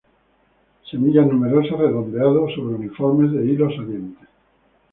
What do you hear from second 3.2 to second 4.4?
de hilo saliente.